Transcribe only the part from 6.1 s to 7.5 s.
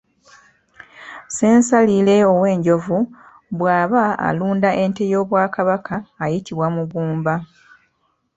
ayitibwa mugumba.